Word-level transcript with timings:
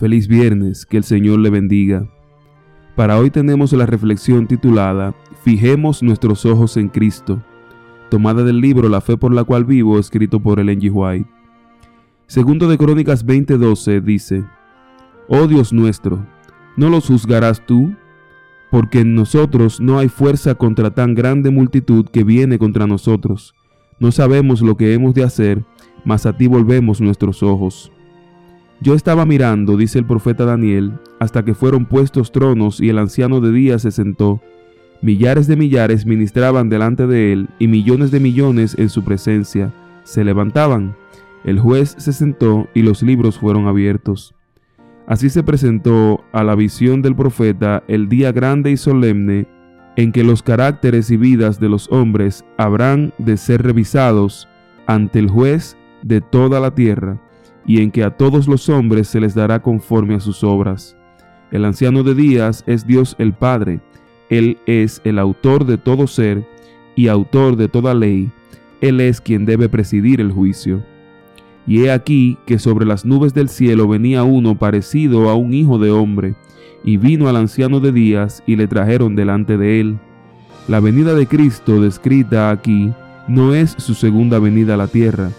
Feliz 0.00 0.28
viernes, 0.28 0.86
que 0.86 0.96
el 0.96 1.04
Señor 1.04 1.40
le 1.40 1.50
bendiga. 1.50 2.08
Para 2.96 3.18
hoy 3.18 3.28
tenemos 3.28 3.74
la 3.74 3.84
reflexión 3.84 4.46
titulada 4.46 5.14
Fijemos 5.44 6.02
nuestros 6.02 6.46
ojos 6.46 6.78
en 6.78 6.88
Cristo, 6.88 7.42
tomada 8.08 8.42
del 8.42 8.62
libro 8.62 8.88
La 8.88 9.02
fe 9.02 9.18
por 9.18 9.34
la 9.34 9.44
cual 9.44 9.66
vivo, 9.66 9.98
escrito 9.98 10.40
por 10.40 10.58
Ellen 10.58 10.80
G. 10.80 10.90
White. 10.90 11.28
Segundo 12.28 12.66
de 12.66 12.78
Crónicas 12.78 13.26
20:12 13.26 14.00
dice, 14.00 14.42
Oh 15.28 15.46
Dios 15.46 15.70
nuestro, 15.70 16.26
¿no 16.78 16.88
los 16.88 17.08
juzgarás 17.08 17.66
tú? 17.66 17.94
Porque 18.70 19.00
en 19.00 19.14
nosotros 19.14 19.82
no 19.82 19.98
hay 19.98 20.08
fuerza 20.08 20.54
contra 20.54 20.94
tan 20.94 21.14
grande 21.14 21.50
multitud 21.50 22.06
que 22.06 22.24
viene 22.24 22.58
contra 22.58 22.86
nosotros. 22.86 23.54
No 23.98 24.12
sabemos 24.12 24.62
lo 24.62 24.78
que 24.78 24.94
hemos 24.94 25.12
de 25.12 25.24
hacer, 25.24 25.62
mas 26.06 26.24
a 26.24 26.34
ti 26.34 26.46
volvemos 26.46 27.02
nuestros 27.02 27.42
ojos. 27.42 27.92
Yo 28.82 28.94
estaba 28.94 29.26
mirando, 29.26 29.76
dice 29.76 29.98
el 29.98 30.06
profeta 30.06 30.46
Daniel, 30.46 30.94
hasta 31.18 31.44
que 31.44 31.52
fueron 31.52 31.84
puestos 31.84 32.32
tronos 32.32 32.80
y 32.80 32.88
el 32.88 32.98
anciano 32.98 33.42
de 33.42 33.52
día 33.52 33.78
se 33.78 33.90
sentó. 33.90 34.40
Millares 35.02 35.46
de 35.46 35.56
millares 35.56 36.06
ministraban 36.06 36.70
delante 36.70 37.06
de 37.06 37.34
él 37.34 37.48
y 37.58 37.68
millones 37.68 38.10
de 38.10 38.20
millones 38.20 38.74
en 38.78 38.88
su 38.88 39.04
presencia. 39.04 39.70
Se 40.04 40.24
levantaban. 40.24 40.96
El 41.44 41.60
juez 41.60 41.94
se 41.98 42.14
sentó 42.14 42.68
y 42.72 42.80
los 42.80 43.02
libros 43.02 43.38
fueron 43.38 43.66
abiertos. 43.66 44.34
Así 45.06 45.28
se 45.28 45.42
presentó 45.42 46.24
a 46.32 46.42
la 46.42 46.54
visión 46.54 47.02
del 47.02 47.14
profeta 47.14 47.82
el 47.86 48.08
día 48.08 48.32
grande 48.32 48.70
y 48.70 48.78
solemne 48.78 49.46
en 49.96 50.10
que 50.10 50.24
los 50.24 50.42
caracteres 50.42 51.10
y 51.10 51.18
vidas 51.18 51.60
de 51.60 51.68
los 51.68 51.90
hombres 51.92 52.46
habrán 52.56 53.12
de 53.18 53.36
ser 53.36 53.62
revisados 53.62 54.48
ante 54.86 55.18
el 55.18 55.28
juez 55.28 55.76
de 56.02 56.22
toda 56.22 56.60
la 56.60 56.74
tierra 56.74 57.20
y 57.66 57.82
en 57.82 57.90
que 57.90 58.02
a 58.04 58.10
todos 58.10 58.48
los 58.48 58.68
hombres 58.68 59.08
se 59.08 59.20
les 59.20 59.34
dará 59.34 59.60
conforme 59.60 60.14
a 60.14 60.20
sus 60.20 60.42
obras. 60.42 60.96
El 61.50 61.64
anciano 61.64 62.02
de 62.02 62.14
días 62.14 62.64
es 62.66 62.86
Dios 62.86 63.16
el 63.18 63.32
Padre, 63.32 63.80
Él 64.28 64.58
es 64.66 65.00
el 65.04 65.18
autor 65.18 65.66
de 65.66 65.78
todo 65.78 66.06
ser 66.06 66.46
y 66.96 67.08
autor 67.08 67.56
de 67.56 67.68
toda 67.68 67.94
ley, 67.94 68.30
Él 68.80 69.00
es 69.00 69.20
quien 69.20 69.46
debe 69.46 69.68
presidir 69.68 70.20
el 70.20 70.32
juicio. 70.32 70.82
Y 71.66 71.84
he 71.84 71.92
aquí 71.92 72.38
que 72.46 72.58
sobre 72.58 72.86
las 72.86 73.04
nubes 73.04 73.34
del 73.34 73.48
cielo 73.48 73.86
venía 73.88 74.24
uno 74.24 74.58
parecido 74.58 75.28
a 75.28 75.34
un 75.34 75.52
hijo 75.52 75.78
de 75.78 75.90
hombre, 75.90 76.34
y 76.84 76.96
vino 76.96 77.28
al 77.28 77.36
anciano 77.36 77.80
de 77.80 77.92
días 77.92 78.42
y 78.46 78.56
le 78.56 78.66
trajeron 78.66 79.14
delante 79.14 79.58
de 79.58 79.80
él. 79.80 79.98
La 80.68 80.80
venida 80.80 81.14
de 81.14 81.26
Cristo 81.26 81.80
descrita 81.80 82.50
aquí 82.50 82.92
no 83.28 83.54
es 83.54 83.74
su 83.78 83.94
segunda 83.94 84.38
venida 84.38 84.74
a 84.74 84.76
la 84.76 84.88
tierra, 84.88 85.30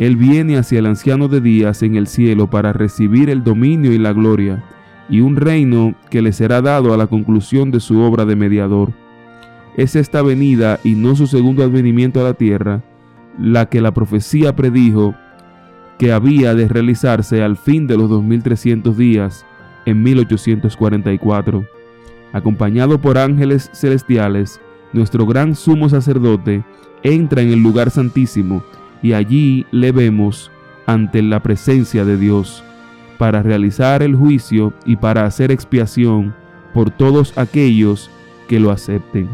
él 0.00 0.16
viene 0.16 0.56
hacia 0.56 0.78
el 0.78 0.86
anciano 0.86 1.28
de 1.28 1.42
días 1.42 1.82
en 1.82 1.94
el 1.94 2.06
cielo 2.06 2.48
para 2.48 2.72
recibir 2.72 3.28
el 3.28 3.44
dominio 3.44 3.92
y 3.92 3.98
la 3.98 4.14
gloria, 4.14 4.64
y 5.10 5.20
un 5.20 5.36
reino 5.36 5.94
que 6.08 6.22
le 6.22 6.32
será 6.32 6.62
dado 6.62 6.94
a 6.94 6.96
la 6.96 7.06
conclusión 7.06 7.70
de 7.70 7.80
su 7.80 8.00
obra 8.00 8.24
de 8.24 8.34
mediador. 8.34 8.92
Es 9.76 9.96
esta 9.96 10.22
venida 10.22 10.80
y 10.84 10.94
no 10.94 11.14
su 11.16 11.26
segundo 11.26 11.62
advenimiento 11.62 12.18
a 12.18 12.24
la 12.24 12.32
tierra, 12.32 12.82
la 13.38 13.66
que 13.66 13.82
la 13.82 13.92
profecía 13.92 14.56
predijo 14.56 15.14
que 15.98 16.12
había 16.12 16.54
de 16.54 16.66
realizarse 16.66 17.42
al 17.42 17.58
fin 17.58 17.86
de 17.86 17.98
los 17.98 18.08
2300 18.08 18.96
días 18.96 19.44
en 19.84 20.02
1844. 20.02 21.62
Acompañado 22.32 23.02
por 23.02 23.18
ángeles 23.18 23.68
celestiales, 23.74 24.62
nuestro 24.94 25.26
gran 25.26 25.54
sumo 25.54 25.90
sacerdote 25.90 26.64
entra 27.02 27.42
en 27.42 27.50
el 27.50 27.62
lugar 27.62 27.90
santísimo 27.90 28.62
y 29.02 29.12
allí 29.12 29.66
le 29.70 29.92
vemos 29.92 30.50
ante 30.86 31.22
la 31.22 31.40
presencia 31.40 32.04
de 32.04 32.16
Dios 32.16 32.64
para 33.18 33.42
realizar 33.42 34.02
el 34.02 34.14
juicio 34.16 34.72
y 34.86 34.96
para 34.96 35.26
hacer 35.26 35.50
expiación 35.50 36.34
por 36.72 36.90
todos 36.90 37.36
aquellos 37.36 38.10
que 38.48 38.60
lo 38.60 38.70
acepten. 38.70 39.28